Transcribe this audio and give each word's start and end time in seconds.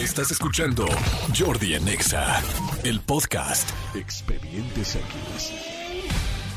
Estás 0.00 0.30
escuchando 0.30 0.86
Jordi 1.38 1.74
en 1.74 1.86
Exa, 1.86 2.40
el 2.84 3.00
podcast. 3.00 3.68
Expedientes 3.94 4.96
X. 4.96 5.52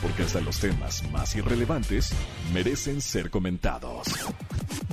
Porque 0.01 0.23
hasta 0.23 0.39
los 0.39 0.61
temas 0.61 1.03
más 1.11 1.35
irrelevantes 1.35 2.13
merecen 2.53 3.01
ser 3.01 3.29
comentados. 3.29 4.07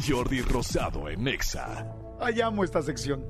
Jordi 0.04 0.40
Rosado 0.40 1.08
en 1.08 1.28
Exa. 1.28 1.86
Ay, 2.18 2.40
amo 2.40 2.64
esta 2.64 2.82
sección. 2.82 3.24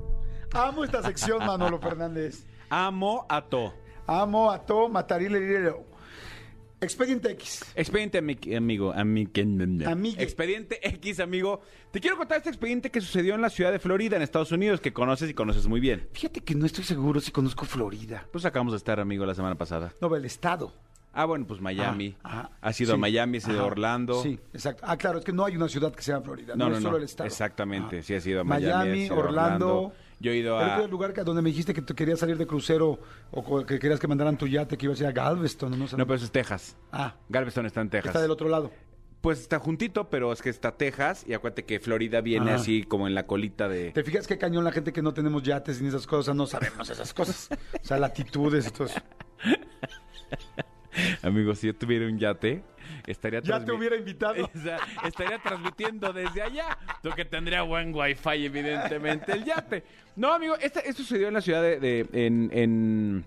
Amo 0.53 0.83
esta 0.83 1.03
sección, 1.03 1.45
Manolo 1.45 1.77
Fernández. 1.79 2.43
Amo 2.71 3.27
a 3.29 3.43
to. 3.43 3.75
Amo 4.07 4.49
a 4.49 4.65
todo 4.65 4.89
Matarile 4.89 5.39
Lirero. 5.39 5.85
Expediente 6.85 7.29
X. 7.33 7.63
Expediente 7.75 8.19
ami- 8.23 8.55
amigo, 8.57 8.91
ami- 8.91 9.85
Amigue. 9.85 10.23
Expediente 10.23 10.79
X, 10.81 11.19
amigo. 11.19 11.61
Te 11.91 11.99
quiero 11.99 12.17
contar 12.17 12.39
este 12.39 12.49
expediente 12.49 12.89
que 12.89 13.01
sucedió 13.01 13.35
en 13.35 13.41
la 13.41 13.51
ciudad 13.51 13.71
de 13.71 13.77
Florida, 13.77 14.15
en 14.15 14.23
Estados 14.23 14.51
Unidos, 14.51 14.81
que 14.81 14.91
conoces 14.91 15.29
y 15.29 15.35
conoces 15.35 15.67
muy 15.67 15.79
bien. 15.79 16.07
Fíjate 16.11 16.41
que 16.41 16.55
no 16.55 16.65
estoy 16.65 16.83
seguro 16.83 17.19
si 17.21 17.31
conozco 17.31 17.65
Florida. 17.65 18.25
Pues 18.31 18.45
acabamos 18.45 18.73
de 18.73 18.77
estar, 18.77 18.99
amigo, 18.99 19.27
la 19.27 19.35
semana 19.35 19.55
pasada. 19.55 19.93
No, 20.01 20.15
el 20.15 20.25
estado. 20.25 20.73
Ah, 21.13 21.25
bueno, 21.25 21.45
pues 21.45 21.61
Miami. 21.61 22.15
Ah, 22.23 22.29
ajá. 22.29 22.51
Ha 22.61 22.73
sido 22.73 22.95
Sí. 22.95 22.99
Miami, 22.99 23.37
ha 23.37 23.41
sido 23.41 23.57
Ajá. 23.59 23.65
Orlando. 23.67 24.23
Sí, 24.23 24.39
exacto. 24.51 24.83
Ah, 24.87 24.97
claro, 24.97 25.19
es 25.19 25.25
que 25.25 25.33
no 25.33 25.45
hay 25.45 25.55
una 25.57 25.67
ciudad 25.69 25.93
que 25.93 26.01
sea 26.01 26.19
Florida. 26.21 26.55
No, 26.55 26.75
es 26.75 26.81
solo 26.81 26.97
el 26.97 27.03
estado. 27.03 27.27
Exactamente, 27.27 27.99
Ah. 27.99 28.01
sí 28.01 28.15
ha 28.15 28.21
sido 28.21 28.43
Miami, 28.43 28.71
ha 28.71 28.77
Miami, 28.77 29.03
sido. 29.03 29.17
Orlando. 29.17 29.93
Yo 30.21 30.31
he 30.31 30.37
ido 30.37 30.55
¿Cuál 30.55 30.69
a- 30.69 30.83
el 30.83 30.91
lugar 30.91 31.13
que- 31.13 31.23
donde 31.23 31.41
me 31.41 31.49
dijiste 31.49 31.73
que 31.73 31.81
tú 31.81 31.95
querías 31.95 32.19
salir 32.19 32.37
de 32.37 32.45
crucero 32.47 32.99
o 33.31 33.65
que 33.65 33.79
querías 33.79 33.99
que 33.99 34.07
mandaran 34.07 34.37
tu 34.37 34.47
yate, 34.47 34.77
que 34.77 34.85
ibas 34.85 34.99
a 34.99 35.03
ir 35.03 35.09
a 35.09 35.11
Galveston? 35.11 35.77
No, 35.77 35.87
sé. 35.87 35.97
No, 35.97 36.05
pero 36.05 36.15
eso 36.15 36.25
es 36.25 36.31
Texas. 36.31 36.77
Ah, 36.91 37.15
Galveston 37.29 37.65
está 37.65 37.81
en 37.81 37.89
Texas. 37.89 38.09
está 38.11 38.21
del 38.21 38.31
otro 38.31 38.47
lado. 38.47 38.71
Pues 39.21 39.39
está 39.41 39.59
juntito, 39.59 40.09
pero 40.09 40.31
es 40.33 40.41
que 40.41 40.49
está 40.49 40.71
Texas 40.77 41.25
y 41.27 41.33
acuérdate 41.33 41.63
que 41.63 41.79
Florida 41.79 42.21
viene 42.21 42.51
Ajá. 42.51 42.55
así 42.61 42.83
como 42.83 43.07
en 43.07 43.13
la 43.13 43.27
colita 43.27 43.69
de... 43.69 43.91
¿Te 43.91 44.03
fijas 44.03 44.25
qué 44.25 44.37
cañón 44.39 44.63
la 44.63 44.71
gente 44.71 44.91
que 44.93 45.01
no 45.03 45.13
tenemos 45.13 45.43
yates 45.43 45.79
ni 45.81 45.89
esas 45.89 46.07
cosas? 46.07 46.35
No 46.35 46.47
sabemos 46.47 46.89
esas 46.89 47.13
cosas. 47.13 47.49
O 47.83 47.85
sea, 47.85 47.97
latitudes 47.99 48.67
y 48.67 48.71
todo 48.71 48.85
eso. 48.87 48.99
Amigos, 51.23 51.59
si 51.59 51.67
yo 51.67 51.75
tuviera 51.75 52.05
un 52.05 52.17
yate, 52.19 52.63
estaría 53.07 53.41
Ya 53.41 53.63
te 53.63 53.71
hubiera 53.71 53.95
invitado. 53.95 54.49
O 54.55 54.59
sea, 54.59 54.77
estaría 55.05 55.39
transmitiendo 55.41 56.11
desde 56.11 56.41
allá. 56.41 56.77
Lo 57.03 57.15
que 57.15 57.25
tendría 57.25 57.63
buen 57.63 57.93
wifi, 57.95 58.45
evidentemente, 58.45 59.31
el 59.31 59.43
yate. 59.43 59.83
No, 60.15 60.33
amigo, 60.33 60.55
esto 60.61 60.79
sucedió 60.95 61.27
en 61.29 61.33
la 61.33 61.41
ciudad 61.41 61.61
de... 61.61 61.79
de- 61.79 62.07
en, 62.13 62.49
en- 62.53 63.23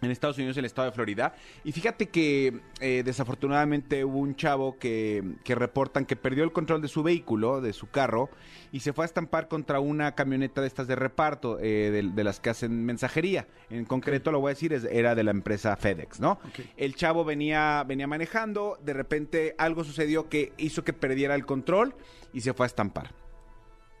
en 0.00 0.10
Estados 0.10 0.36
Unidos, 0.38 0.56
en 0.56 0.60
el 0.60 0.66
estado 0.66 0.86
de 0.86 0.92
Florida. 0.92 1.34
Y 1.64 1.72
fíjate 1.72 2.06
que 2.08 2.60
eh, 2.80 3.02
desafortunadamente 3.04 4.04
hubo 4.04 4.18
un 4.18 4.36
chavo 4.36 4.78
que, 4.78 5.22
que 5.44 5.54
reportan 5.54 6.04
que 6.06 6.16
perdió 6.16 6.44
el 6.44 6.52
control 6.52 6.80
de 6.82 6.88
su 6.88 7.02
vehículo, 7.02 7.60
de 7.60 7.72
su 7.72 7.88
carro, 7.90 8.30
y 8.70 8.80
se 8.80 8.92
fue 8.92 9.04
a 9.04 9.06
estampar 9.06 9.48
contra 9.48 9.80
una 9.80 10.14
camioneta 10.14 10.60
de 10.60 10.66
estas 10.66 10.86
de 10.86 10.96
reparto, 10.96 11.58
eh, 11.60 11.90
de, 11.90 12.02
de 12.14 12.24
las 12.24 12.38
que 12.40 12.50
hacen 12.50 12.84
mensajería. 12.84 13.46
En 13.70 13.84
concreto, 13.84 14.30
lo 14.30 14.40
voy 14.40 14.50
a 14.50 14.54
decir, 14.54 14.72
es- 14.72 14.84
era 14.84 15.14
de 15.14 15.24
la 15.24 15.30
empresa 15.32 15.74
FedEx, 15.76 16.20
¿no? 16.20 16.38
El 16.76 16.94
chavo 16.94 17.24
venía, 17.24 17.84
venía 17.86 18.06
manejando, 18.06 18.78
de 18.84 18.92
repente 18.92 19.54
algo 19.58 19.84
sucedió 19.84 20.28
que 20.28 20.52
hizo 20.58 20.84
que 20.84 20.92
perdiera 20.92 21.34
el 21.34 21.44
control 21.46 21.94
y 22.32 22.42
se 22.42 22.52
fue 22.54 22.66
a 22.66 22.68
estampar. 22.68 23.10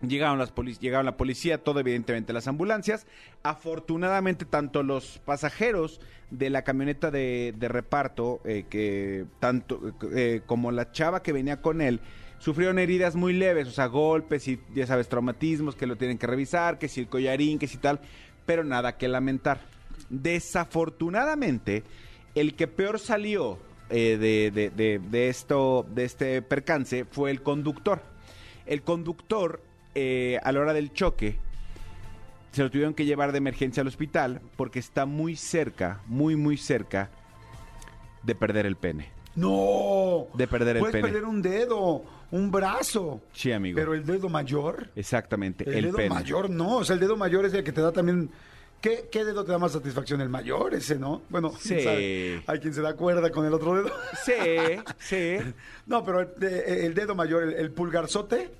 Llegaron, 0.00 0.38
las 0.38 0.52
llegaron 0.80 1.06
la 1.06 1.16
policía, 1.16 1.58
todo 1.62 1.80
evidentemente 1.80 2.32
las 2.32 2.46
ambulancias. 2.46 3.06
Afortunadamente, 3.42 4.44
tanto 4.44 4.82
los 4.84 5.18
pasajeros 5.24 6.00
de 6.30 6.50
la 6.50 6.62
camioneta 6.62 7.10
de, 7.10 7.52
de 7.56 7.68
reparto, 7.68 8.40
eh, 8.44 8.66
que 8.70 9.24
tanto 9.40 9.80
eh, 10.14 10.42
como 10.46 10.70
la 10.70 10.92
chava 10.92 11.22
que 11.22 11.32
venía 11.32 11.60
con 11.60 11.80
él, 11.80 12.00
sufrieron 12.38 12.78
heridas 12.78 13.16
muy 13.16 13.32
leves, 13.32 13.66
o 13.66 13.72
sea, 13.72 13.86
golpes 13.86 14.46
y 14.46 14.60
ya 14.72 14.86
sabes, 14.86 15.08
traumatismos 15.08 15.74
que 15.74 15.88
lo 15.88 15.96
tienen 15.96 16.18
que 16.18 16.28
revisar, 16.28 16.78
que 16.78 16.86
si 16.88 17.00
el 17.00 17.08
collarín, 17.08 17.58
que 17.58 17.66
si 17.66 17.78
tal, 17.78 17.98
pero 18.46 18.62
nada 18.62 18.96
que 18.96 19.08
lamentar. 19.08 19.60
Desafortunadamente, 20.10 21.82
el 22.34 22.54
que 22.54 22.68
peor 22.68 22.98
salió 23.00 23.58
eh, 23.90 24.16
de, 24.20 24.50
de- 24.52 24.70
de- 24.70 24.98
de 25.00 25.28
esto, 25.28 25.86
de 25.92 26.04
este 26.04 26.42
percance 26.42 27.04
fue 27.04 27.30
el 27.32 27.42
conductor. 27.42 28.00
El 28.66 28.82
conductor, 28.82 29.62
eh, 30.00 30.38
a 30.42 30.52
la 30.52 30.60
hora 30.60 30.72
del 30.72 30.92
choque, 30.92 31.36
se 32.52 32.62
lo 32.62 32.70
tuvieron 32.70 32.94
que 32.94 33.04
llevar 33.04 33.32
de 33.32 33.38
emergencia 33.38 33.80
al 33.80 33.86
hospital 33.88 34.40
porque 34.56 34.78
está 34.78 35.06
muy 35.06 35.36
cerca, 35.36 36.00
muy, 36.06 36.36
muy 36.36 36.56
cerca 36.56 37.10
de 38.22 38.34
perder 38.34 38.66
el 38.66 38.76
pene. 38.76 39.10
No. 39.36 40.26
De 40.34 40.46
perder 40.48 40.76
el 40.76 40.80
Puedes 40.80 40.92
pene. 40.94 41.06
perder 41.08 41.24
un 41.24 41.42
dedo, 41.42 42.02
un 42.32 42.50
brazo. 42.50 43.20
Sí, 43.32 43.52
amigo. 43.52 43.76
Pero 43.76 43.94
el 43.94 44.04
dedo 44.04 44.28
mayor. 44.28 44.88
Exactamente, 44.96 45.64
El, 45.64 45.74
el, 45.76 45.84
dedo 45.86 45.96
pene. 45.96 46.10
mayor 46.10 46.50
no. 46.50 46.76
O 46.78 46.84
sea, 46.84 46.94
el 46.94 47.00
dedo 47.00 47.16
mayor 47.16 47.44
es 47.46 47.54
el 47.54 47.62
que 47.64 47.72
te 47.72 47.80
da 47.80 47.92
también. 47.92 48.30
¿Qué, 48.80 49.08
qué 49.10 49.24
dedo 49.24 49.44
te 49.44 49.50
da 49.52 49.58
más 49.58 49.72
satisfacción? 49.72 50.20
El 50.20 50.28
mayor, 50.28 50.72
ese, 50.74 50.96
¿no? 50.98 51.22
Bueno, 51.28 51.52
Sí. 51.58 51.80
sabe. 51.84 52.42
hay 52.46 52.58
quien 52.60 52.72
se 52.74 52.80
da 52.80 52.94
cuerda 52.94 53.30
con 53.30 53.44
el 53.44 53.52
otro 53.54 53.74
dedo. 53.74 53.90
Sí, 54.24 54.32
sí. 54.98 55.36
No, 55.86 56.04
pero 56.04 56.20
el, 56.20 56.28
de- 56.38 56.86
el 56.86 56.94
dedo 56.94 57.14
mayor, 57.14 57.42
el, 57.44 57.54
el 57.54 57.70
pulgarzote, 57.70 58.50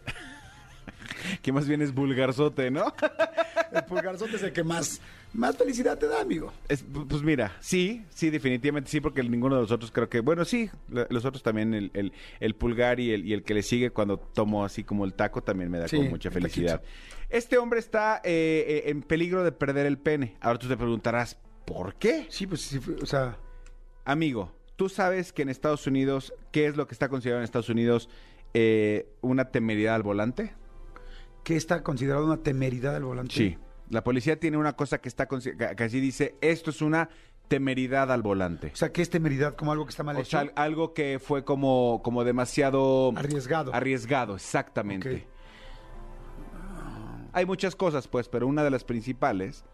Que 1.42 1.52
más 1.52 1.66
bien 1.68 1.82
es 1.82 1.94
vulgarzote, 1.94 2.70
¿no? 2.70 2.94
el 3.72 3.84
pulgarzote 3.84 4.36
es 4.36 4.42
el 4.42 4.52
que 4.52 4.62
más, 4.64 5.00
más 5.32 5.56
felicidad 5.56 5.98
te 5.98 6.06
da, 6.06 6.20
amigo. 6.20 6.52
Es- 6.68 6.84
pues 7.08 7.22
mira, 7.22 7.56
sí, 7.60 8.04
sí, 8.10 8.30
definitivamente 8.30 8.90
sí, 8.90 9.00
porque 9.00 9.22
ninguno 9.22 9.56
de 9.56 9.62
los 9.62 9.70
otros 9.72 9.90
creo 9.90 10.08
que, 10.08 10.20
bueno, 10.20 10.44
sí, 10.44 10.70
los 10.88 11.24
otros 11.24 11.42
también, 11.42 11.74
el, 11.74 11.90
el- 11.94 12.12
el 12.40 12.54
pulgar 12.54 13.00
y 13.00 13.12
el, 13.12 13.26
y 13.26 13.32
el 13.34 13.42
que 13.42 13.54
le 13.54 13.62
sigue 13.62 13.90
cuando 13.90 14.18
tomo 14.18 14.64
así 14.64 14.84
como 14.84 15.04
el 15.04 15.14
taco 15.14 15.42
también 15.42 15.70
me 15.70 15.78
da 15.78 15.88
Sí, 15.88 15.96
como 15.96 16.10
mucha 16.10 16.28
el 16.28 16.34
felicidad. 16.34 16.82
Este 17.28 17.58
hombre 17.58 17.78
está 17.78 18.20
eh, 18.24 18.82
eh, 18.86 18.90
en 18.90 19.02
peligro 19.02 19.44
de 19.44 19.52
perder 19.52 19.86
el 19.86 19.98
pene. 19.98 20.36
Ahora 20.40 20.58
tú 20.58 20.66
te 20.68 20.76
preguntarás, 20.76 21.36
¿por 21.66 21.94
qué? 21.96 22.26
Sí, 22.30 22.46
pues 22.46 22.62
sí, 22.62 22.80
o 23.02 23.06
sea, 23.06 23.36
Amigo, 24.06 24.50
tú 24.76 24.88
sabes 24.88 25.32
que 25.34 25.42
en 25.42 25.50
Estados 25.50 25.86
Unidos, 25.86 26.32
¿qué 26.52 26.66
es 26.66 26.76
lo 26.76 26.86
que 26.86 26.94
está 26.94 27.10
considerado 27.10 27.40
en 27.40 27.44
Estados 27.44 27.68
Unidos 27.68 28.08
eh, 28.54 29.06
una 29.20 29.50
temeridad 29.50 29.94
al 29.96 30.02
volante? 30.02 30.54
¿Qué 31.44 31.56
está 31.56 31.82
considerado 31.82 32.24
una 32.26 32.38
temeridad 32.38 32.94
al 32.96 33.04
volante? 33.04 33.34
Sí. 33.34 33.58
La 33.90 34.04
policía 34.04 34.38
tiene 34.38 34.56
una 34.58 34.74
cosa 34.74 34.98
que 34.98 35.08
está 35.08 35.26
que 35.26 35.40
que 35.76 35.84
así 35.84 36.00
dice, 36.00 36.34
esto 36.42 36.70
es 36.70 36.82
una 36.82 37.08
temeridad 37.48 38.12
al 38.12 38.20
volante. 38.22 38.70
O 38.74 38.76
sea, 38.76 38.92
¿qué 38.92 39.00
es 39.00 39.08
temeridad? 39.08 39.54
Como 39.56 39.72
algo 39.72 39.86
que 39.86 39.90
está 39.90 40.02
mal 40.02 40.16
O 40.16 40.20
hecho. 40.20 40.38
sea, 40.38 40.50
algo 40.56 40.92
que 40.92 41.18
fue 41.18 41.44
como, 41.44 42.02
como 42.04 42.22
demasiado 42.24 43.12
Arriesgado. 43.16 43.74
arriesgado, 43.74 44.34
exactamente. 44.36 45.26
Hay 47.32 47.46
muchas 47.46 47.76
cosas, 47.76 48.08
pues, 48.08 48.28
pero 48.28 48.46
una 48.46 48.64
de 48.64 48.70
las 48.70 48.84
principales, 48.84 49.64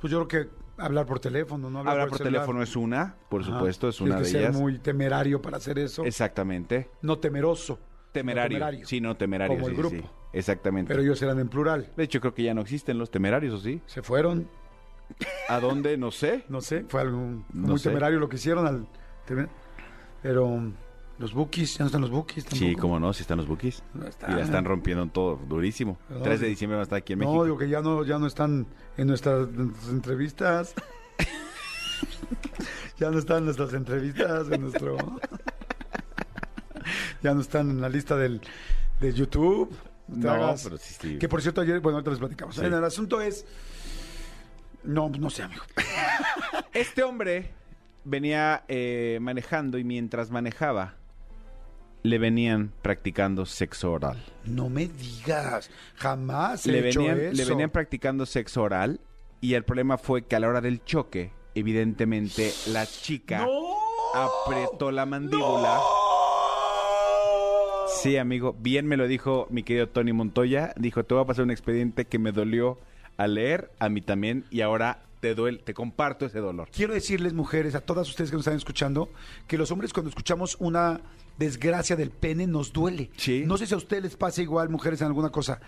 Pues 0.00 0.10
yo 0.12 0.26
creo 0.26 0.46
que 0.46 0.50
hablar 0.76 1.06
por 1.06 1.18
teléfono, 1.20 1.70
¿no? 1.70 1.78
hablar 1.80 2.08
por 2.08 2.18
celular. 2.18 2.42
teléfono 2.42 2.62
es 2.62 2.76
una, 2.76 3.16
por 3.30 3.42
Ajá. 3.42 3.52
supuesto, 3.52 3.88
es 3.88 3.96
Tienes 3.96 4.10
una 4.12 4.18
que 4.18 4.24
de 4.24 4.30
ser 4.30 4.40
ellas. 4.42 4.56
muy 4.56 4.78
temerario 4.78 5.40
para 5.40 5.56
hacer 5.56 5.78
eso. 5.78 6.04
Exactamente. 6.04 6.90
No 7.02 7.18
temeroso. 7.18 7.78
Temerario. 8.12 8.58
No 8.58 8.64
temerario. 8.66 8.86
Sí, 8.86 9.00
no, 9.00 9.16
temerario. 9.16 9.56
Como 9.56 9.68
el 9.68 9.74
grupo. 9.76 9.96
sí. 9.96 10.04
Exactamente. 10.34 10.88
Pero 10.92 11.02
ellos 11.02 11.20
eran 11.22 11.38
en 11.38 11.48
plural. 11.48 11.90
De 11.96 12.04
hecho, 12.04 12.20
creo 12.20 12.34
que 12.34 12.42
ya 12.42 12.54
no 12.54 12.60
existen 12.60 12.98
los 12.98 13.10
temerarios, 13.10 13.54
¿o 13.54 13.58
sí? 13.60 13.80
Se 13.86 14.02
fueron, 14.02 14.48
¿A 15.48 15.60
dónde? 15.60 15.96
No 15.96 16.10
sé. 16.10 16.44
no 16.48 16.60
sé, 16.60 16.84
fue 16.88 17.02
algo 17.02 17.18
No 17.18 17.44
muy 17.52 17.78
sé. 17.78 17.90
temerario 17.90 18.18
lo 18.18 18.28
que 18.28 18.36
hicieron 18.36 18.66
al 18.66 18.88
Pero 20.22 20.72
los 21.18 21.32
bookies, 21.34 21.74
ya 21.78 21.84
no 21.84 21.86
están 21.86 22.00
los 22.00 22.10
bookies 22.10 22.44
tampoco. 22.44 22.64
Sí, 22.70 22.74
cómo 22.74 22.98
no, 22.98 23.12
si 23.12 23.22
están 23.22 23.38
los 23.38 23.46
bookies. 23.46 23.84
No 23.94 24.06
Y 24.06 24.08
están. 24.08 24.36
la 24.36 24.42
están 24.42 24.64
rompiendo 24.64 25.06
todo, 25.08 25.36
durísimo. 25.46 25.98
No, 26.08 26.20
3 26.22 26.40
de 26.40 26.46
sí. 26.46 26.50
diciembre 26.50 26.76
va 26.76 26.82
a 26.82 26.84
estar 26.84 26.98
aquí 26.98 27.12
en 27.12 27.20
No, 27.20 27.26
México. 27.26 27.44
digo 27.44 27.58
que 27.58 27.68
ya 27.68 27.80
no, 27.82 28.04
ya 28.04 28.18
no 28.18 28.26
están 28.26 28.66
en 28.96 29.06
nuestras, 29.06 29.48
en 29.48 29.66
nuestras 29.68 29.88
entrevistas. 29.90 30.74
ya 32.98 33.10
no 33.10 33.18
están 33.18 33.38
en 33.38 33.44
nuestras 33.44 33.72
entrevistas, 33.74 34.48
en 34.50 34.62
nuestro... 34.62 34.96
ya 37.22 37.34
no 37.34 37.40
están 37.40 37.70
en 37.70 37.80
la 37.80 37.88
lista 37.88 38.16
del, 38.16 38.40
de 39.00 39.12
YouTube. 39.12 39.74
Te 40.06 40.18
No, 40.18 40.30
hagas. 40.32 40.62
pero 40.64 40.76
sí, 40.78 40.94
sí. 41.00 41.18
Que 41.18 41.28
por 41.28 41.40
cierto, 41.42 41.60
ayer, 41.60 41.80
bueno, 41.80 41.96
ahorita 41.98 42.10
les 42.10 42.18
platicamos. 42.20 42.54
Sí. 42.56 42.64
El 42.64 42.74
asunto 42.84 43.20
es... 43.20 43.44
No, 44.82 45.08
no 45.08 45.30
sé, 45.30 45.42
amigo. 45.44 45.62
Este 46.74 47.02
hombre 47.02 47.50
venía 48.04 48.64
eh, 48.68 49.18
manejando 49.20 49.78
y 49.78 49.84
mientras 49.84 50.30
manejaba 50.30 50.96
le 52.02 52.18
venían 52.18 52.72
practicando 52.82 53.46
sexo 53.46 53.92
oral. 53.92 54.22
No 54.44 54.68
me 54.68 54.86
digas. 54.88 55.70
Jamás 55.96 56.66
he 56.66 56.72
Le 56.72 56.88
hecho 56.90 57.00
venían, 57.00 57.20
eso. 57.20 57.32
le 57.36 57.44
venían 57.46 57.70
practicando 57.70 58.26
sexo 58.26 58.62
oral 58.62 59.00
y 59.40 59.54
el 59.54 59.64
problema 59.64 59.96
fue 59.96 60.26
que 60.26 60.36
a 60.36 60.40
la 60.40 60.48
hora 60.48 60.60
del 60.60 60.84
choque, 60.84 61.32
evidentemente 61.54 62.52
la 62.68 62.84
chica 62.86 63.38
¡No! 63.46 63.74
apretó 64.14 64.90
la 64.90 65.06
mandíbula. 65.06 65.80
Sí, 68.04 68.18
amigo, 68.18 68.54
bien 68.60 68.86
me 68.86 68.98
lo 68.98 69.08
dijo 69.08 69.46
mi 69.48 69.62
querido 69.62 69.88
Tony 69.88 70.12
Montoya. 70.12 70.74
Dijo, 70.76 71.04
te 71.04 71.14
voy 71.14 71.24
a 71.24 71.26
pasar 71.26 71.44
un 71.46 71.50
expediente 71.50 72.04
que 72.04 72.18
me 72.18 72.32
dolió 72.32 72.78
a 73.16 73.26
leer, 73.26 73.70
a 73.78 73.88
mí 73.88 74.02
también, 74.02 74.44
y 74.50 74.60
ahora 74.60 75.04
te 75.20 75.34
duele, 75.34 75.56
te 75.56 75.72
comparto 75.72 76.26
ese 76.26 76.38
dolor. 76.38 76.68
Quiero 76.70 76.92
decirles, 76.92 77.32
mujeres, 77.32 77.74
a 77.74 77.80
todas 77.80 78.06
ustedes 78.10 78.28
que 78.28 78.36
nos 78.36 78.42
están 78.42 78.58
escuchando, 78.58 79.08
que 79.46 79.56
los 79.56 79.70
hombres 79.70 79.94
cuando 79.94 80.10
escuchamos 80.10 80.58
una 80.60 81.00
desgracia 81.38 81.96
del 81.96 82.10
pene 82.10 82.46
nos 82.46 82.72
duele. 82.72 83.10
Sí. 83.16 83.44
No 83.46 83.56
sé 83.56 83.66
si 83.66 83.74
a 83.74 83.76
ustedes 83.76 84.02
les 84.02 84.16
pasa 84.16 84.42
igual, 84.42 84.68
mujeres, 84.68 85.00
en 85.00 85.08
alguna 85.08 85.30
cosa. 85.30 85.60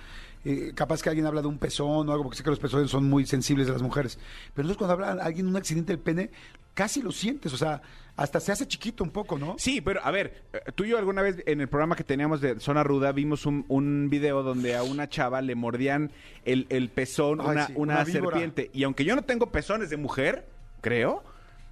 Eh, 0.45 0.73
capaz 0.75 1.03
que 1.03 1.09
alguien 1.09 1.27
habla 1.27 1.43
de 1.43 1.49
un 1.49 1.59
pezón 1.59 2.09
o 2.09 2.13
algo, 2.13 2.23
porque 2.25 2.37
sé 2.39 2.45
que 2.45 2.51
los 2.51 2.59
pezones 2.61 2.91
son 2.91 3.05
muy 3.09 3.27
sensibles 3.27 3.67
de 3.67 3.73
las 3.73 3.83
mujeres. 3.83 4.17
Pero 4.55 4.69
entonces 4.69 4.77
cuando 4.77 4.93
habla 4.95 5.25
alguien 5.25 5.47
de 5.47 5.51
un 5.51 5.57
accidente 5.57 5.93
del 5.93 5.99
pene, 6.01 6.31
casi 6.75 7.03
lo 7.03 7.11
sientes, 7.11 7.53
o 7.53 7.57
sea, 7.57 7.83
hasta 8.17 8.39
se 8.39 8.53
hace 8.53 8.67
chiquito 8.69 9.03
un 9.03 9.11
poco, 9.11 9.39
¿no? 9.39 9.57
Sí, 9.59 9.81
pero 9.81 10.01
a 10.05 10.11
ver, 10.13 10.45
eh, 10.53 10.61
tú 10.75 10.85
y 10.85 10.91
yo 10.91 10.99
alguna 10.99 11.23
vez 11.23 11.43
en 11.47 11.61
el 11.61 11.69
programa 11.69 11.97
que 11.97 12.05
teníamos 12.05 12.41
de 12.41 12.61
Zona 12.61 12.85
Ruda 12.85 13.11
vimos 13.12 13.45
un, 13.45 13.65
un 13.69 14.09
video 14.09 14.43
donde 14.45 14.77
a 14.77 14.85
una 14.85 15.09
chava 15.09 15.43
le 15.43 15.55
mordían 15.57 16.12
el, 16.45 16.67
el 16.69 16.91
pezón 16.91 17.41
Ay, 17.41 17.47
una, 17.49 17.67
sí, 17.67 17.73
una 17.75 17.95
una 17.95 18.05
víbora. 18.05 18.37
serpiente. 18.39 18.71
Y 18.73 18.85
aunque 18.85 19.05
yo 19.05 19.17
no 19.17 19.23
tengo 19.23 19.51
pezones 19.51 19.91
de 19.91 19.97
mujer, 19.97 20.47
creo, 20.81 21.25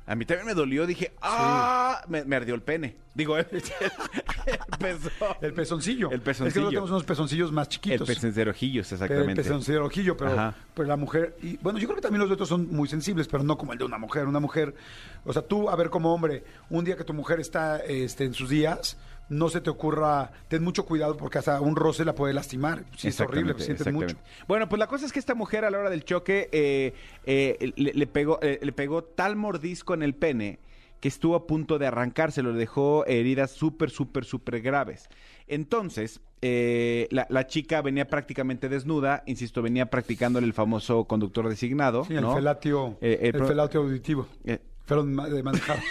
a 0.06 0.14
mí 0.14 0.24
también 0.24 0.46
me 0.46 0.54
dolió. 0.54 0.86
Dije, 0.86 1.12
¡ah! 1.22 2.02
Me, 2.08 2.24
me 2.24 2.36
ardió 2.36 2.54
el 2.54 2.62
pene. 2.62 2.96
Digo, 3.14 3.36
el, 3.38 3.46
el 3.50 3.60
pezón. 4.78 5.10
El 5.40 5.52
pezoncillo. 5.54 6.08
El 6.10 6.14
Es 6.14 6.20
que 6.20 6.24
pezoncillo. 6.24 6.44
nosotros 6.60 6.70
tenemos 6.70 6.90
unos 6.90 7.04
pezoncillos 7.04 7.52
más 7.52 7.68
El 7.68 7.70
chiquitos. 7.72 8.08
Pero 8.88 8.92
el 8.92 8.94
exactamente. 9.30 9.42
pezoncillo, 9.42 10.16
pero, 10.16 10.30
Ajá. 10.32 10.54
pero 10.74 10.88
la 10.88 10.96
mujer, 10.96 11.36
y 11.42 11.56
bueno, 11.58 11.78
yo 11.78 11.86
creo 11.86 11.96
que 11.96 12.02
también 12.02 12.22
los 12.22 12.30
otros 12.30 12.48
son 12.48 12.68
muy 12.72 12.88
sensibles, 12.88 13.28
pero 13.28 13.42
no 13.44 13.56
como 13.56 13.72
el 13.72 13.78
de 13.78 13.84
una 13.84 13.98
mujer. 13.98 14.26
Una 14.26 14.40
mujer, 14.40 14.74
o 15.24 15.32
sea, 15.32 15.42
tú, 15.42 15.70
a 15.70 15.76
ver, 15.76 15.90
como 15.90 16.12
hombre, 16.12 16.44
un 16.70 16.84
día 16.84 16.96
que 16.96 17.04
tu 17.04 17.14
mujer 17.14 17.40
está 17.40 17.78
este, 17.78 18.24
en 18.24 18.34
sus 18.34 18.48
días, 18.50 18.96
no 19.28 19.48
se 19.48 19.60
te 19.60 19.70
ocurra, 19.70 20.32
ten 20.48 20.62
mucho 20.62 20.84
cuidado 20.84 21.16
porque 21.16 21.38
hasta 21.38 21.60
un 21.60 21.76
roce 21.76 22.04
la 22.04 22.14
puede 22.14 22.34
lastimar. 22.34 22.84
Sí, 22.96 23.08
es 23.08 23.20
horrible, 23.20 23.54
sientes 23.58 23.90
mucho. 23.92 24.16
Bueno, 24.48 24.68
pues 24.68 24.78
la 24.78 24.86
cosa 24.86 25.06
es 25.06 25.12
que 25.12 25.18
esta 25.18 25.34
mujer 25.34 25.64
a 25.64 25.70
la 25.70 25.78
hora 25.78 25.90
del 25.90 26.04
choque 26.04 26.48
eh, 26.52 26.92
eh, 27.24 27.72
le, 27.76 27.92
le 27.94 28.06
pegó, 28.06 28.38
eh, 28.42 28.58
le 28.62 28.72
pegó 28.72 29.04
tal 29.04 29.36
mordisco 29.36 29.94
en 29.94 30.02
el 30.02 30.14
pene 30.14 30.58
que 31.00 31.08
estuvo 31.08 31.36
a 31.36 31.46
punto 31.46 31.78
de 31.78 31.86
arrancárselo, 31.86 32.52
le 32.52 32.58
dejó 32.58 33.04
heridas 33.06 33.50
súper, 33.50 33.90
súper, 33.90 34.24
súper 34.24 34.60
graves. 34.62 35.08
Entonces, 35.46 36.20
eh, 36.40 37.08
la, 37.10 37.26
la 37.28 37.46
chica 37.46 37.82
venía 37.82 38.08
prácticamente 38.08 38.70
desnuda, 38.70 39.22
insisto, 39.26 39.60
venía 39.60 39.90
practicándole 39.90 40.46
el 40.46 40.54
famoso 40.54 41.04
conductor 41.04 41.46
designado. 41.48 42.04
Sí, 42.06 42.14
el 42.14 42.26
felatio, 42.26 42.96
Eh, 43.02 43.30
el 43.34 43.44
felatio 43.44 43.80
auditivo. 43.80 44.26
Eh, 44.44 44.60
ma- 45.04 45.28
de 45.28 45.42
manejar. 45.42 45.78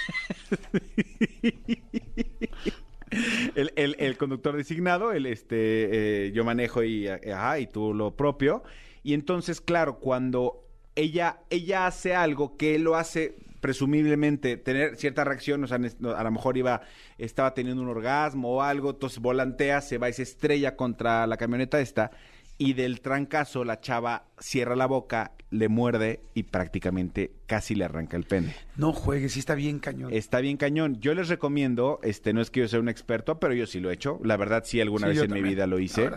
el, 3.56 3.72
el- 3.76 3.96
el 4.00 4.18
conductor 4.18 4.56
designado, 4.56 5.12
el 5.14 5.26
este, 5.26 6.28
eh, 6.28 6.32
yo 6.32 6.44
manejo 6.44 6.84
y, 6.84 7.08
eh, 7.08 7.34
ajá, 7.34 7.60
y 7.60 7.68
tú 7.68 7.94
lo 7.94 8.16
propio. 8.16 8.64
Y 9.04 9.14
entonces, 9.14 9.62
claro, 9.62 10.00
cuando 10.00 10.66
ella, 10.96 11.40
ella 11.50 11.88
hace 11.88 12.16
algo 12.16 12.58
que 12.58 12.80
lo 12.80 12.96
hace 12.96 13.36
presumiblemente 13.60 14.58
tener 14.58 14.98
cierta 14.98 15.24
reacción, 15.24 15.64
o 15.64 15.68
sea, 15.68 15.78
a 15.78 16.24
lo 16.24 16.32
mejor 16.32 16.58
iba, 16.58 16.82
estaba 17.18 17.54
teniendo 17.54 17.82
un 17.82 17.88
orgasmo 17.90 18.56
o 18.58 18.62
algo, 18.62 18.92
entonces 18.92 19.20
volantea, 19.20 19.80
se 19.82 19.98
va 19.98 20.10
y 20.10 20.14
se 20.14 20.24
estrella 20.24 20.76
contra 20.76 21.26
la 21.28 21.38
camioneta 21.38 21.80
esta, 21.80 22.12
y 22.58 22.74
del 22.74 23.02
trancazo 23.02 23.64
la 23.64 23.80
chava 23.82 24.26
cierra 24.40 24.76
la 24.76 24.86
boca, 24.86 25.34
le 25.50 25.70
muerde 25.70 26.22
y 26.34 26.44
prácticamente 26.44 27.32
casi 27.46 27.76
le 27.76 27.86
arranca 27.86 28.18
el 28.18 28.24
pene. 28.24 28.56
No 28.76 28.92
juegues, 28.94 29.34
sí 29.34 29.40
está 29.40 29.56
bien 29.56 29.80
cañón. 29.80 30.14
Está 30.14 30.40
bien 30.40 30.58
cañón. 30.58 31.00
Yo 31.00 31.14
les 31.14 31.30
recomiendo, 31.30 32.00
este, 32.04 32.34
no 32.34 32.42
es 32.42 32.50
que 32.50 32.62
yo 32.62 32.68
sea 32.68 32.80
un 32.80 32.90
experto, 32.90 33.40
pero 33.40 33.54
yo 33.54 33.68
sí 33.68 33.80
lo 33.80 33.92
he 33.92 33.94
hecho. 33.94 34.20
La 34.24 34.38
verdad, 34.38 34.64
sí, 34.66 34.82
alguna 34.82 35.08
Sí, 35.08 35.14
vez 35.14 35.24
en 35.24 35.34
mi 35.34 35.42
vida 35.42 35.68
lo 35.68 35.80
hice. 35.80 36.10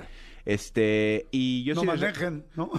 Este, 0.46 1.26
y 1.32 1.64
yo 1.64 1.74
no 1.74 1.80
sí 1.80 1.86
les 1.88 2.00
re- 2.00 2.06
manejen, 2.06 2.44
¿no? 2.56 2.70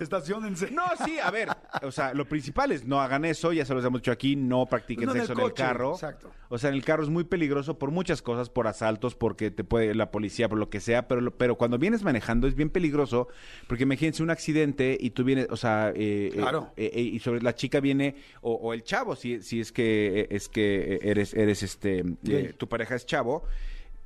Estacionense. 0.00 0.70
No, 0.70 0.82
sí, 1.04 1.18
a 1.18 1.30
ver, 1.30 1.48
o 1.82 1.92
sea, 1.92 2.14
lo 2.14 2.24
principal 2.26 2.72
es 2.72 2.84
no 2.86 3.00
hagan 3.00 3.24
eso, 3.24 3.52
ya 3.52 3.64
se 3.64 3.74
los 3.74 3.84
hemos 3.84 4.00
dicho 4.00 4.10
aquí, 4.10 4.36
no 4.36 4.66
practiquen 4.66 5.04
No 5.06 5.12
en 5.12 5.20
el 5.20 5.26
sexo 5.26 5.40
en 5.40 5.46
el 5.46 5.52
carro. 5.54 5.92
exacto. 5.92 6.30
O 6.48 6.58
sea, 6.58 6.70
en 6.70 6.76
el 6.76 6.84
carro 6.84 7.02
es 7.02 7.08
muy 7.08 7.24
peligroso 7.24 7.78
por 7.78 7.90
muchas 7.90 8.22
cosas, 8.22 8.48
por 8.50 8.66
asaltos, 8.66 9.14
porque 9.14 9.50
te 9.50 9.64
puede 9.64 9.94
la 9.94 10.10
policía, 10.10 10.48
por 10.48 10.58
lo 10.58 10.70
que 10.70 10.80
sea, 10.80 11.08
pero, 11.08 11.30
pero 11.36 11.56
cuando 11.56 11.78
vienes 11.78 12.02
manejando 12.02 12.46
es 12.48 12.54
bien 12.54 12.70
peligroso, 12.70 13.28
porque 13.68 13.84
imagínense 13.84 14.22
un 14.22 14.30
accidente 14.30 14.96
y 14.98 15.10
tú 15.10 15.24
vienes, 15.24 15.48
o 15.50 15.56
sea, 15.56 15.90
eh, 15.90 16.30
eh, 16.32 16.36
Claro. 16.36 16.72
eh, 16.76 16.90
eh, 16.94 17.00
y 17.02 17.18
sobre 17.18 17.42
la 17.42 17.54
chica 17.54 17.80
viene, 17.80 18.16
o, 18.40 18.52
o 18.54 18.72
el 18.72 18.82
chavo, 18.82 19.14
si, 19.14 19.42
si 19.42 19.60
es 19.60 19.72
que 19.72 20.26
es 20.30 20.48
que 20.48 20.98
eres, 21.02 21.34
eres 21.34 21.62
este, 21.62 22.02
eh, 22.28 22.54
tu 22.56 22.66
pareja 22.68 22.94
es 22.94 23.04
chavo. 23.06 23.44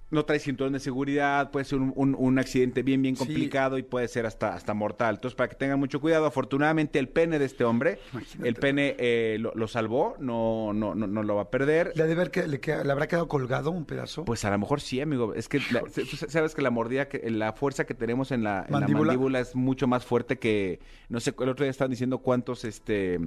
No 0.09 0.25
traes 0.25 0.45
cinturón 0.45 0.73
de 0.73 0.79
seguridad, 0.79 1.51
puede 1.51 1.65
ser 1.65 1.81
un, 1.81 1.93
un- 1.97 2.15
un 2.17 2.39
accidente 2.39 2.85
bien, 2.85 3.03
bien 3.03 3.17
Sí. 3.17 3.25
complicado 3.25 3.77
y 3.77 3.83
puede 3.83 4.07
ser 4.07 4.25
hasta, 4.25 4.55
hasta 4.55 4.73
mortal. 4.73 5.17
Entonces, 5.17 5.35
para 5.35 5.49
que 5.49 5.57
tengan 5.57 5.81
mucho 5.81 6.01
cuidado, 6.01 6.27
afortunadamente 6.27 7.01
el 7.01 7.09
pene 7.09 7.41
de 7.41 7.45
este 7.45 7.65
hombre, 7.65 7.99
Imagínate. 8.13 8.49
el 8.49 8.55
pene 8.55 8.95
eh, 9.01 9.37
lo, 9.41 9.53
lo 9.57 9.67
salvó, 9.67 10.15
no, 10.21 10.73
no, 10.73 10.95
no, 10.95 11.09
no 11.09 11.23
lo 11.25 11.35
va 11.35 11.43
a 11.43 11.51
perder. 11.51 11.91
¿Le, 11.97 12.05
ha 12.05 12.07
de 12.07 12.15
ver 12.15 12.31
que, 12.31 12.47
le, 12.47 12.61
queda- 12.61 12.85
le 12.85 12.93
habrá 12.93 13.09
quedado 13.09 13.27
colgado 13.27 13.73
un 13.73 13.85
pedazo? 13.85 14.25
Pues 14.25 14.45
a 14.45 14.51
lo 14.51 14.59
mejor 14.61 14.81
sí, 14.81 15.01
amigo. 15.01 15.35
Es 15.35 15.49
que 15.49 15.59
la- 15.73 15.83
sabes 16.29 16.55
que 16.55 16.63
la 16.63 16.71
mordida, 16.71 17.09
que, 17.09 17.29
la 17.29 17.53
fuerza 17.53 17.85
que 17.85 17.95
tenemos 17.95 18.31
en 18.31 18.45
la, 18.45 18.65
en 18.69 18.75
la 18.81 18.87
¿Mandíbula? 18.87 19.41
es 19.41 19.57
mucho 19.57 19.89
más 19.89 20.05
fuerte 20.05 20.39
que, 20.39 20.79
no 21.09 21.19
sé, 21.19 21.35
el 21.41 21.49
otro 21.49 21.65
día 21.65 21.71
estaban 21.73 21.91
diciendo 21.91 22.19
cuántos 22.19 22.65
este 22.65 23.19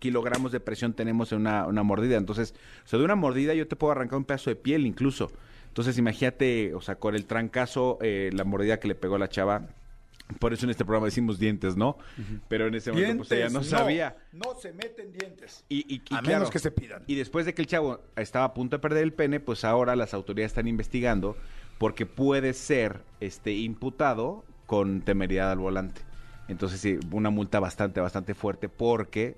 kilogramos 0.00 0.50
de 0.50 0.58
presión 0.58 0.94
tenemos 0.94 1.30
en 1.30 1.38
una, 1.42 1.64
una 1.68 1.84
mordida. 1.84 2.16
Entonces, 2.16 2.54
o 2.84 2.88
sea, 2.88 2.98
de 2.98 3.04
una 3.04 3.14
mordida 3.14 3.54
yo 3.54 3.68
te 3.68 3.76
puedo 3.76 3.92
arrancar 3.92 4.18
un 4.18 4.24
pedazo 4.24 4.50
de 4.50 4.56
piel 4.56 4.84
incluso. 4.84 5.30
Entonces, 5.74 5.98
imagínate, 5.98 6.72
o 6.72 6.80
sea, 6.80 6.94
con 7.00 7.16
el 7.16 7.26
trancazo, 7.26 7.98
eh, 8.00 8.30
la 8.32 8.44
mordida 8.44 8.78
que 8.78 8.86
le 8.86 8.94
pegó 8.94 9.16
a 9.16 9.18
la 9.18 9.28
chava. 9.28 9.66
Por 10.38 10.52
eso 10.52 10.66
en 10.66 10.70
este 10.70 10.84
programa 10.84 11.06
decimos 11.06 11.40
dientes, 11.40 11.76
¿no? 11.76 11.98
Pero 12.46 12.68
en 12.68 12.76
ese 12.76 12.92
momento 12.92 13.16
pues 13.18 13.32
ella 13.32 13.48
no 13.48 13.64
sabía. 13.64 14.16
No 14.32 14.54
se 14.54 14.72
meten 14.72 15.10
dientes. 15.10 15.64
Y, 15.68 15.78
y- 15.92 15.96
y 15.96 16.14
A 16.14 16.20
claro, 16.20 16.26
menos 16.28 16.50
que 16.52 16.60
se 16.60 16.70
pidan. 16.70 17.02
Y 17.08 17.16
después 17.16 17.44
de 17.44 17.54
que 17.54 17.60
el 17.62 17.66
chavo 17.66 18.00
estaba 18.14 18.44
a 18.44 18.54
punto 18.54 18.76
de 18.76 18.80
perder 18.80 19.02
el 19.02 19.12
pene, 19.12 19.40
pues 19.40 19.64
ahora 19.64 19.96
las 19.96 20.14
autoridades 20.14 20.52
están 20.52 20.68
investigando 20.68 21.36
porque 21.78 22.06
puede 22.06 22.52
ser 22.54 23.00
este 23.18 23.52
imputado 23.54 24.44
con 24.66 25.02
temeridad 25.02 25.50
al 25.50 25.58
volante. 25.58 26.02
Entonces, 26.46 26.80
sí, 26.80 27.00
una 27.10 27.30
multa 27.30 27.58
bastante, 27.58 28.00
bastante 28.00 28.34
fuerte 28.34 28.68
porque 28.68 29.36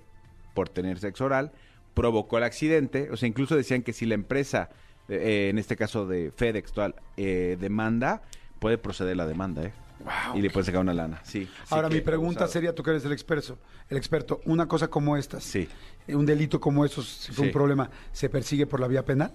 por 0.54 0.68
tener 0.68 0.98
sexo 0.98 1.24
oral 1.24 1.50
provocó 1.94 2.36
el 2.36 2.44
accidente. 2.44 3.10
O 3.10 3.16
sea, 3.16 3.26
incluso 3.26 3.56
decían 3.56 3.82
que 3.82 3.94
si 3.94 4.04
la 4.04 4.14
empresa, 4.14 4.68
eh, 5.08 5.48
en 5.50 5.58
este 5.58 5.76
caso 5.76 6.06
de 6.06 6.30
FedEx, 6.34 6.68
actual, 6.70 6.94
eh, 7.16 7.56
demanda, 7.60 8.22
puede 8.58 8.78
proceder 8.78 9.16
la 9.16 9.26
demanda, 9.26 9.62
¿eh? 9.64 9.72
Wow. 10.00 10.36
Y 10.36 10.42
le 10.42 10.50
puede 10.50 10.66
sacar 10.66 10.82
una 10.82 10.92
lana, 10.92 11.20
sí. 11.24 11.48
Ahora, 11.70 11.88
que, 11.88 11.94
mi 11.96 12.00
pregunta 12.02 12.40
abusado. 12.40 12.52
sería, 12.52 12.74
tú 12.74 12.82
que 12.82 12.90
eres 12.90 13.04
el 13.06 13.12
experto, 13.12 13.58
el 13.88 13.96
experto, 13.96 14.40
una 14.44 14.66
cosa 14.68 14.88
como 14.88 15.16
esta, 15.16 15.40
Sí. 15.40 15.68
un 16.08 16.26
delito 16.26 16.60
como 16.60 16.84
eso, 16.84 17.02
si 17.02 17.32
fue 17.32 17.44
Sí. 17.44 17.48
un 17.48 17.52
problema, 17.52 17.90
¿se 18.12 18.28
persigue 18.28 18.66
por 18.66 18.78
la 18.80 18.88
vía 18.88 19.04
penal? 19.04 19.32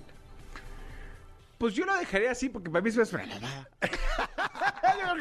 Pues 1.58 1.74
yo 1.74 1.86
lo 1.86 1.96
dejaría 1.98 2.32
así 2.32 2.50
porque 2.50 2.70
para 2.70 2.82
mí 2.84 2.90
eso 2.90 3.02
es 3.02 3.12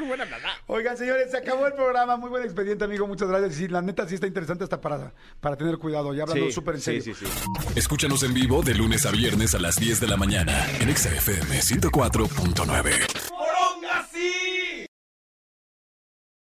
una 0.03 0.25
nada. 0.25 0.49
Oigan, 0.67 0.97
señores, 0.97 1.31
se 1.31 1.37
acabó 1.39 1.67
el 1.67 1.73
programa. 1.75 2.17
Muy 2.17 2.31
buen 2.31 2.43
expediente, 2.45 2.85
amigo. 2.85 3.07
Muchas 3.07 3.29
gracias. 3.29 3.55
Sí, 3.55 3.69
la 3.69 3.83
neta 3.83 4.07
sí 4.09 4.15
está 4.15 4.27
interesante 4.27 4.65
hasta 4.65 4.81
para, 4.81 5.13
para 5.41 5.57
tener 5.57 5.79
cuidado. 5.79 6.13
Ya 6.15 6.23
hablando 6.23 6.47
Sí, 6.47 6.53
súper 6.53 6.77
en 6.77 6.81
serio. 6.81 7.03
sí, 7.03 7.15
sí. 7.15 7.27
Escúchanos 7.77 8.23
en 8.23 8.35
vivo 8.35 8.63
de 8.63 8.75
lunes 8.75 9.07
a 9.07 9.11
viernes 9.11 9.55
a 9.55 9.59
las 9.59 9.77
10 9.77 10.01
de 10.01 10.07
la 10.07 10.17
mañana 10.17 10.67
en 10.81 10.89
Exa 10.89 11.09
FM 11.15 11.61
104.9. 11.61 13.20